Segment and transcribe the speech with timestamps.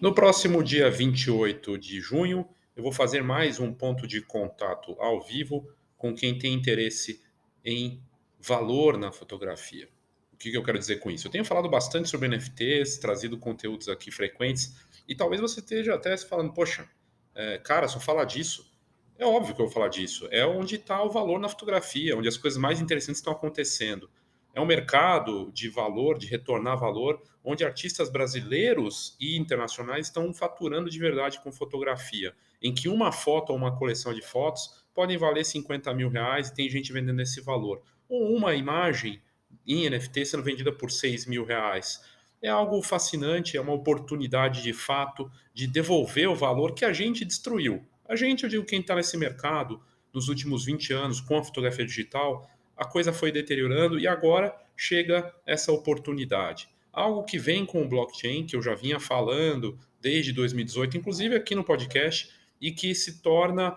[0.00, 5.20] No próximo dia 28 de junho, eu vou fazer mais um ponto de contato ao
[5.20, 7.22] vivo com quem tem interesse
[7.62, 8.02] em
[8.38, 9.90] valor na fotografia.
[10.32, 11.26] O que eu quero dizer com isso?
[11.26, 14.74] Eu tenho falado bastante sobre NFTs, trazido conteúdos aqui frequentes,
[15.06, 16.88] e talvez você esteja até falando, poxa,
[17.34, 18.72] é, cara, só falar disso.
[19.18, 20.26] É óbvio que eu vou falar disso.
[20.30, 24.08] É onde está o valor na fotografia, onde as coisas mais interessantes estão acontecendo.
[24.54, 30.90] É um mercado de valor, de retornar valor, onde artistas brasileiros e internacionais estão faturando
[30.90, 35.44] de verdade com fotografia, em que uma foto ou uma coleção de fotos podem valer
[35.44, 37.80] 50 mil reais e tem gente vendendo esse valor.
[38.08, 39.22] Ou uma imagem
[39.66, 42.02] em NFT sendo vendida por 6 mil reais.
[42.42, 47.24] É algo fascinante, é uma oportunidade de fato de devolver o valor que a gente
[47.24, 47.84] destruiu.
[48.08, 49.80] A gente, eu digo, quem está nesse mercado
[50.12, 55.30] nos últimos 20 anos com a fotografia digital, a coisa foi deteriorando e agora chega
[55.44, 56.66] essa oportunidade.
[56.90, 61.54] Algo que vem com o blockchain, que eu já vinha falando desde 2018, inclusive aqui
[61.54, 63.76] no podcast, e que se torna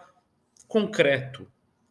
[0.69, 1.45] concreto,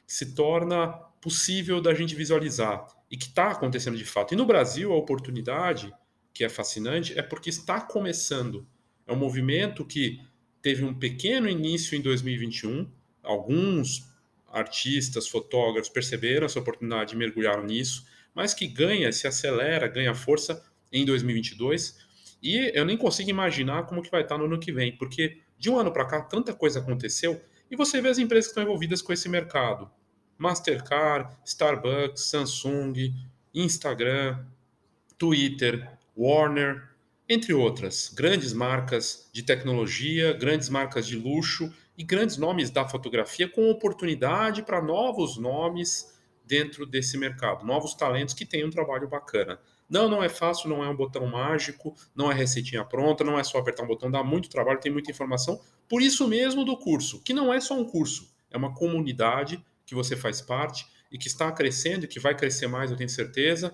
[0.06, 0.88] se torna
[1.20, 4.32] possível da gente visualizar e que está acontecendo de fato.
[4.32, 5.92] E no Brasil, a oportunidade,
[6.32, 8.66] que é fascinante, é porque está começando.
[9.06, 10.19] É um movimento que
[10.62, 12.91] teve um pequeno início em 2021,
[13.22, 14.10] alguns
[14.53, 20.62] artistas, fotógrafos perceberam essa oportunidade e mergulharam nisso, mas que ganha, se acelera, ganha força
[20.92, 21.98] em 2022.
[22.42, 25.70] E eu nem consigo imaginar como que vai estar no ano que vem, porque de
[25.70, 29.00] um ano para cá tanta coisa aconteceu e você vê as empresas que estão envolvidas
[29.00, 29.91] com esse mercado.
[30.36, 33.14] Mastercard, Starbucks, Samsung,
[33.55, 34.44] Instagram,
[35.16, 36.91] Twitter, Warner,
[37.28, 43.48] entre outras, grandes marcas de tecnologia, grandes marcas de luxo e grandes nomes da fotografia
[43.48, 46.12] com oportunidade para novos nomes
[46.44, 49.60] dentro desse mercado, novos talentos que têm um trabalho bacana.
[49.88, 53.44] Não, não é fácil, não é um botão mágico, não é receitinha pronta, não é
[53.44, 55.60] só apertar um botão, dá muito trabalho, tem muita informação.
[55.88, 59.94] Por isso mesmo do curso, que não é só um curso, é uma comunidade que
[59.94, 63.72] você faz parte e que está crescendo e que vai crescer mais, eu tenho certeza,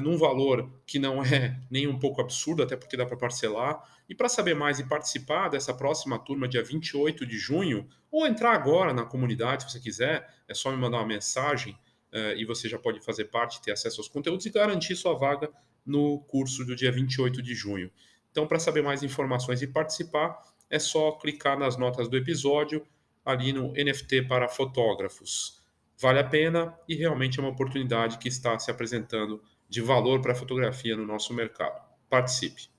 [0.00, 3.82] num valor que não é nem um pouco absurdo, até porque dá para parcelar.
[4.08, 8.52] E para saber mais e participar dessa próxima turma, dia 28 de junho, ou entrar
[8.52, 11.72] agora na comunidade, se você quiser, é só me mandar uma mensagem
[12.12, 15.50] uh, e você já pode fazer parte, ter acesso aos conteúdos e garantir sua vaga
[15.84, 17.90] no curso do dia 28 de junho.
[18.30, 20.38] Então, para saber mais informações e participar,
[20.70, 22.86] é só clicar nas notas do episódio
[23.24, 25.62] ali no NFT para fotógrafos.
[26.00, 30.32] Vale a pena e realmente é uma oportunidade que está se apresentando de valor para
[30.32, 31.78] a fotografia no nosso mercado.
[32.08, 32.70] Participe!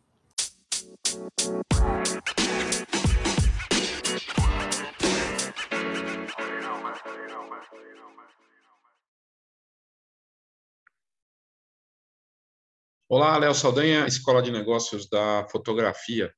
[13.07, 16.33] Olá, Léo Saldanha, Escola de Negócios da Fotografia.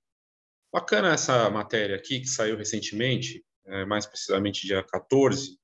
[0.73, 5.59] Bacana essa matéria aqui que saiu recentemente, é, mais precisamente dia 14,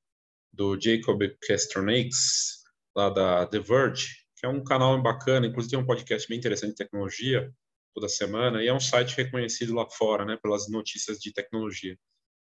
[0.52, 5.86] do Jacob Castronakes, lá da The Verge, que é um canal bacana, inclusive tem um
[5.86, 7.52] podcast bem interessante de tecnologia
[7.94, 11.98] toda semana, e é um site reconhecido lá fora, né, pelas notícias de tecnologia.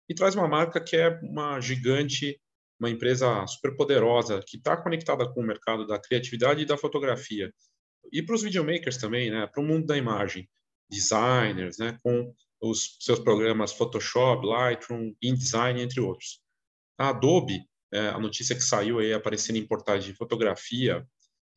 [0.09, 2.41] E traz uma marca que é uma gigante,
[2.79, 7.53] uma empresa super poderosa, que está conectada com o mercado da criatividade e da fotografia
[8.13, 10.49] e para os videomakers também, né, para o mundo da imagem,
[10.89, 16.41] designers, né, com os seus programas Photoshop, Lightroom, InDesign, entre outros.
[16.99, 21.07] A Adobe, é, a notícia que saiu aí aparecendo em portais de fotografia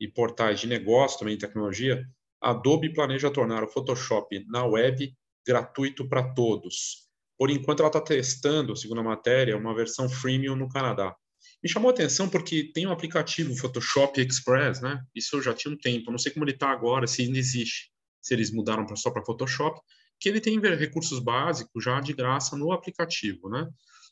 [0.03, 2.06] e portais de negócio também tecnologia,
[2.41, 5.16] a Adobe planeja tornar o Photoshop na web
[5.47, 7.08] gratuito para todos.
[7.38, 11.16] Por enquanto, ela está testando, segundo a matéria, uma versão freemium no Canadá.
[11.64, 15.02] Me chamou a atenção porque tem um aplicativo Photoshop Express, né?
[15.16, 17.90] Isso eu já tinha um tempo, não sei como ele está agora, se ainda existe,
[18.22, 19.80] se eles mudaram só para Photoshop,
[20.20, 23.70] que ele tem recursos básicos já de graça no aplicativo, né?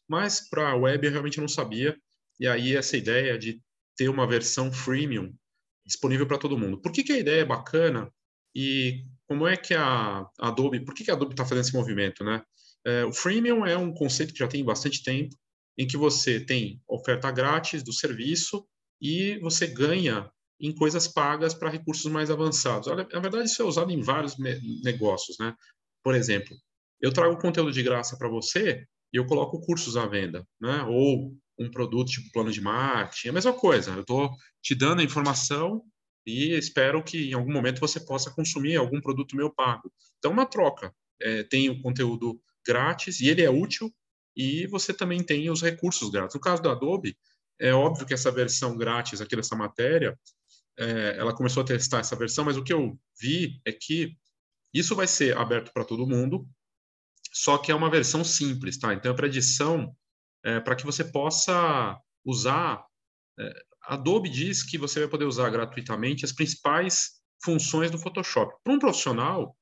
[0.08, 1.98] Mas para a web eu realmente não sabia,
[2.40, 3.62] e aí essa ideia de
[3.98, 5.36] ter uma versão freemium
[5.86, 6.80] disponível para todo mundo.
[6.82, 8.12] Por que, que a ideia é bacana
[8.56, 12.24] e como é que a Adobe, por que, que a Adobe está fazendo esse movimento,
[12.24, 12.44] né?
[12.86, 15.36] É, o freemium é um conceito que já tem bastante tempo,
[15.78, 18.68] em que você tem oferta grátis do serviço
[19.02, 20.30] e você ganha
[20.60, 22.88] em coisas pagas para recursos mais avançados.
[22.88, 24.38] Na verdade, isso é usado em vários
[24.84, 25.56] negócios, né?
[26.04, 26.56] Por exemplo,
[27.00, 30.84] eu trago conteúdo de graça para você e eu coloco cursos à venda, né?
[30.84, 33.92] Ou um produto tipo plano de marketing, a mesma coisa.
[33.92, 34.32] Eu estou
[34.62, 35.84] te dando a informação
[36.26, 39.92] e espero que em algum momento você possa consumir algum produto meu pago.
[40.18, 40.94] Então, uma troca.
[41.22, 43.94] É, tem o conteúdo grátis e ele é útil
[44.36, 46.36] e você também tem os recursos grátis.
[46.36, 47.16] No caso do Adobe,
[47.60, 50.18] é óbvio que essa versão grátis aqui dessa matéria,
[50.80, 54.16] é, ela começou a testar essa versão, mas o que eu vi é que
[54.74, 56.48] isso vai ser aberto para todo mundo
[57.32, 58.94] só que é uma versão simples, tá?
[58.94, 59.96] Então, é para edição,
[60.44, 62.84] é, para que você possa usar.
[63.40, 63.54] É,
[63.84, 68.54] Adobe diz que você vai poder usar gratuitamente as principais funções do Photoshop.
[68.64, 69.56] Para um profissional,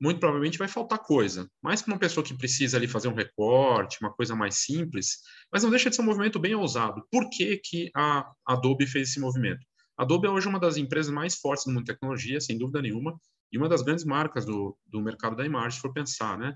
[0.00, 1.48] muito provavelmente vai faltar coisa.
[1.62, 5.18] Mas para uma pessoa que precisa ali fazer um recorte, uma coisa mais simples,
[5.52, 7.02] mas não deixa de ser um movimento bem ousado.
[7.10, 9.64] Por que, que a Adobe fez esse movimento?
[9.98, 12.80] A Adobe é hoje uma das empresas mais fortes do mundo de tecnologia, sem dúvida
[12.80, 13.18] nenhuma,
[13.50, 16.54] e uma das grandes marcas do, do mercado da imagem, se for pensar, né?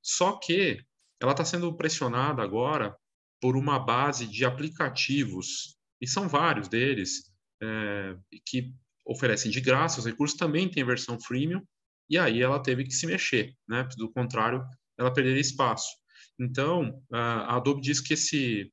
[0.00, 0.78] Só que
[1.20, 2.96] ela está sendo pressionada agora
[3.44, 7.30] por uma base de aplicativos, e são vários deles,
[7.62, 8.72] é, que
[9.04, 11.60] oferecem de graça os recursos, também tem a versão freemium,
[12.08, 13.86] e aí ela teve que se mexer, né?
[13.98, 14.64] Do contrário,
[14.98, 15.90] ela perderia espaço.
[16.40, 18.72] Então, a Adobe diz que esse,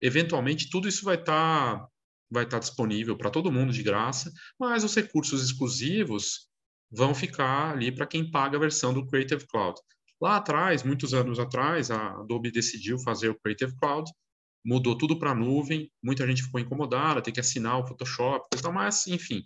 [0.00, 1.88] eventualmente, tudo isso vai estar tá,
[2.30, 6.48] vai estar tá disponível para todo mundo de graça, mas os recursos exclusivos
[6.90, 9.78] vão ficar ali para quem paga a versão do Creative Cloud.
[10.20, 14.10] Lá atrás, muitos anos atrás, a Adobe decidiu fazer o Creative Cloud,
[14.64, 19.06] mudou tudo para a nuvem, muita gente ficou incomodada, tem que assinar o Photoshop, mas,
[19.06, 19.44] enfim,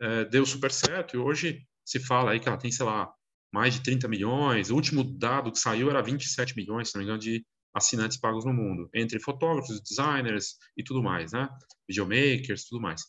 [0.00, 3.12] é, deu super certo e hoje se fala aí que ela tem, sei lá,
[3.52, 4.70] mais de 30 milhões.
[4.70, 8.44] O último dado que saiu era 27 milhões, se não me engano, de assinantes pagos
[8.44, 11.48] no mundo, entre fotógrafos, designers e tudo mais, né?
[11.88, 13.02] Videomakers, tudo mais.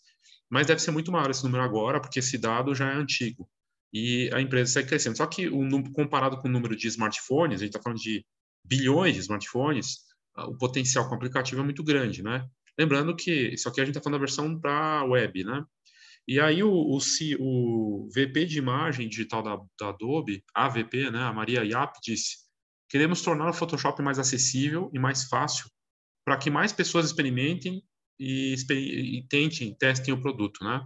[0.49, 3.49] Mas deve ser muito maior esse número agora, porque esse dado já é antigo.
[3.93, 5.17] E a empresa segue crescendo.
[5.17, 8.25] Só que, o, comparado com o número de smartphones, a gente está falando de
[8.65, 9.99] bilhões de smartphones,
[10.35, 12.47] o potencial com o aplicativo é muito grande, né?
[12.77, 15.63] Lembrando que isso aqui a gente está falando da versão para web, né?
[16.27, 16.97] E aí o, o,
[17.39, 22.37] o, VP de imagem digital da, da Adobe, a VP, né, a Maria Yap, disse:
[22.89, 25.69] queremos tornar o Photoshop mais acessível e mais fácil
[26.25, 27.83] para que mais pessoas experimentem
[28.17, 30.81] e, e, tentem, testem o produto, né?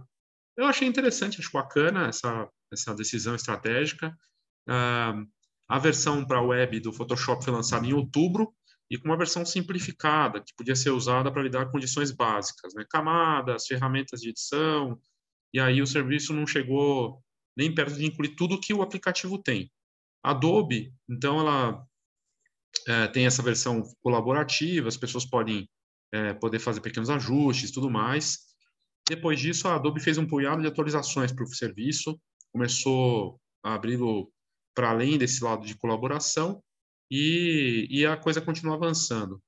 [0.56, 4.16] Eu achei interessante, acho bacana essa, essa decisão estratégica.
[4.68, 5.26] Uh,
[5.68, 8.54] a versão para web do Photoshop foi lançada em outubro
[8.90, 12.84] e com uma versão simplificada, que podia ser usada para lidar com condições básicas, né?
[12.88, 14.98] camadas, ferramentas de edição,
[15.52, 17.22] e aí o serviço não chegou
[17.56, 19.70] nem perto de incluir tudo que o aplicativo tem.
[20.22, 21.84] Adobe, então, ela
[22.86, 25.68] é, tem essa versão colaborativa, as pessoas podem
[26.12, 28.38] é, poder fazer pequenos ajustes, tudo mais.
[29.08, 32.18] Depois disso, a Adobe fez um punhado de atualizações para o serviço,
[32.52, 34.32] começou a abri-lo
[34.74, 36.62] para além desse lado de colaboração
[37.10, 39.42] e, e a coisa continua avançando.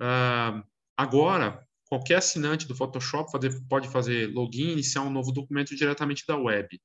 [0.00, 0.62] Uh,
[0.96, 3.30] agora, qualquer assinante do Photoshop
[3.68, 6.80] pode fazer login e iniciar um novo documento diretamente da web.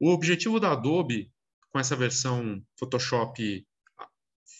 [0.00, 1.32] O objetivo da Adobe,
[1.70, 3.66] com essa versão Photoshop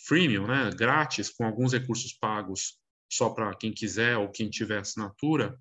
[0.05, 2.77] freemium, né, grátis, com alguns recursos pagos
[3.11, 5.57] só para quem quiser ou quem tiver assinatura,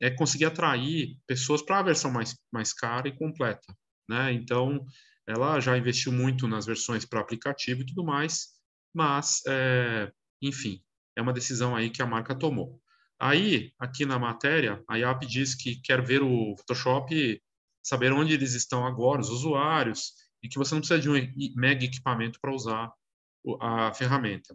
[0.00, 3.74] é conseguir atrair pessoas para a versão mais, mais cara e completa.
[4.12, 4.34] Né?
[4.34, 4.84] Então,
[5.26, 8.48] ela já investiu muito nas versões para aplicativo e tudo mais,
[8.94, 10.12] mas, é,
[10.42, 10.82] enfim,
[11.16, 12.78] é uma decisão aí que a marca tomou.
[13.18, 17.40] Aí, aqui na matéria, a IAP diz que quer ver o Photoshop,
[17.82, 20.12] saber onde eles estão agora, os usuários,
[20.42, 21.14] e que você não precisa de um
[21.56, 22.92] mega equipamento para usar
[23.60, 24.54] a ferramenta.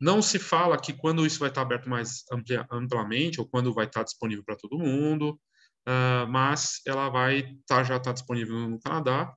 [0.00, 3.86] Não se fala que quando isso vai estar aberto mais amplia, amplamente ou quando vai
[3.86, 5.40] estar disponível para todo mundo,
[5.88, 9.34] uh, mas ela vai estar já está disponível no Canadá.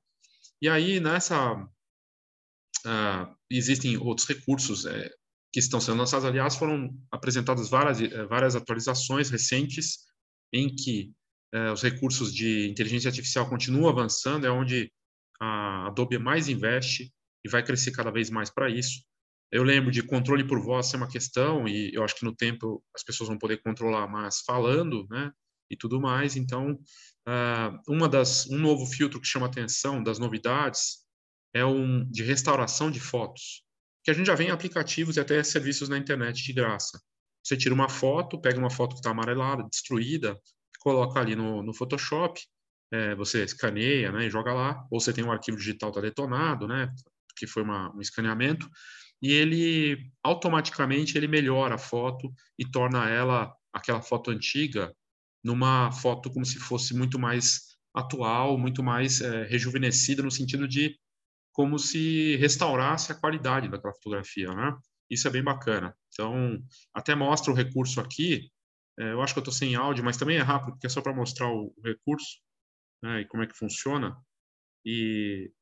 [0.60, 5.10] E aí nessa uh, existem outros recursos, é,
[5.52, 6.24] que estão sendo lançadas.
[6.24, 9.98] Aliás, foram apresentadas várias, eh, várias atualizações recentes
[10.52, 11.12] em que
[11.72, 14.90] os recursos de inteligência artificial continuam avançando, é onde
[15.40, 17.12] a Adobe mais investe
[17.44, 19.04] e vai crescer cada vez mais para isso.
[19.52, 22.82] Eu lembro de controle por voz ser uma questão e eu acho que no tempo
[22.94, 25.30] as pessoas vão poder controlar mais falando, né?
[25.70, 26.36] E tudo mais.
[26.36, 31.04] Então, uh, uma das um novo filtro que chama atenção das novidades
[31.54, 33.64] é um de restauração de fotos
[34.04, 37.00] que a gente já vê em aplicativos e até serviços na internet de graça.
[37.42, 40.38] Você tira uma foto, pega uma foto que está amarelada, destruída,
[40.78, 42.38] coloca ali no, no Photoshop,
[42.92, 46.68] é, você escaneia né, e joga lá, ou você tem um arquivo digital tá detonado,
[46.68, 46.92] né,
[47.36, 48.68] que foi uma, um escaneamento,
[49.22, 54.94] e ele automaticamente ele melhora a foto e torna ela aquela foto antiga
[55.44, 60.98] numa foto como se fosse muito mais atual, muito mais é, rejuvenescida no sentido de
[61.52, 64.76] como se restaurasse a qualidade daquela fotografia, né?
[65.08, 65.96] Isso é bem bacana.
[66.12, 66.58] Então,
[66.92, 68.50] até mostra o recurso aqui.
[68.98, 71.00] É, eu acho que eu estou sem áudio, mas também é rápido, porque é só
[71.00, 72.38] para mostrar o, recurso
[73.02, 74.16] né, e como é que funciona.
[74.84, 75.52] E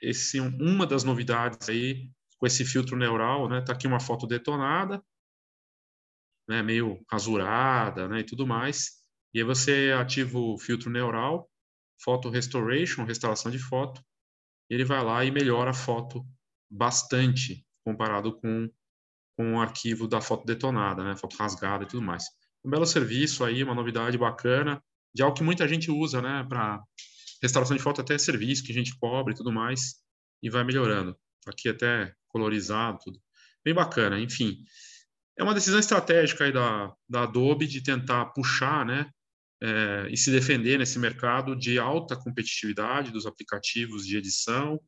[0.00, 3.60] esse uma das novidades aí com esse filtro neural, né?
[3.60, 5.02] Tá aqui uma foto detonada,
[6.48, 6.62] né?
[6.62, 8.20] Meio rasurada, né?
[8.20, 9.01] E tudo mais.
[9.34, 11.50] E aí você ativa o filtro neural,
[12.02, 14.02] Photo Restoration, restauração de foto,
[14.68, 16.26] ele vai lá e melhora a foto
[16.70, 17.64] bastante.
[17.84, 18.70] comparado com,
[19.36, 22.24] com o arquivo da foto detonada, né, foto rasgada e tudo mais.
[22.64, 24.82] Um belo serviço aí, uma novidade bacana,
[25.14, 26.80] de algo que muita gente usa, né, para
[27.42, 29.96] restauração de foto, até serviço que a gente cobre e tudo mais,
[30.42, 31.16] e vai melhorando.
[31.46, 33.20] Aqui até colorizado, tudo.
[33.64, 34.64] Bem bacana, enfim.
[35.36, 39.10] É uma decisão estratégica aí da, da Adobe de tentar puxar, né,
[39.62, 44.80] é, e se defender nesse mercado de alta competitividade dos aplicativos de edição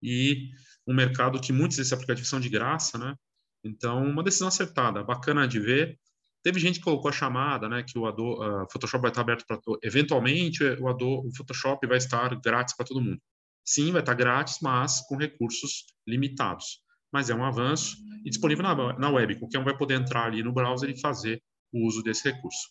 [0.00, 0.50] e
[0.86, 3.16] um mercado que muitos desses aplicativos são de graça, né?
[3.64, 5.98] Então, uma decisão acertada, bacana de ver.
[6.44, 9.44] Teve gente que colocou a chamada, né, que o Adobe, uh, Photoshop vai estar aberto
[9.46, 13.20] para eventualmente o Adobe, o Photoshop vai estar grátis para todo mundo.
[13.62, 16.80] Sim, vai estar grátis, mas com recursos limitados.
[17.12, 19.38] Mas é um avanço e disponível na, na web.
[19.38, 22.68] Qualquer um vai poder entrar ali no browser e fazer o uso desse recurso.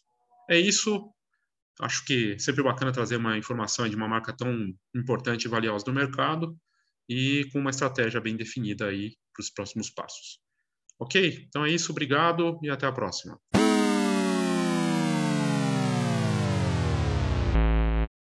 [0.49, 1.13] É isso.
[1.79, 5.85] Acho que é sempre bacana trazer uma informação de uma marca tão importante e valiosa
[5.87, 6.55] no mercado
[7.07, 10.39] e com uma estratégia bem definida aí para os próximos passos.
[10.99, 11.45] Ok?
[11.47, 13.39] Então é isso, obrigado e até a próxima.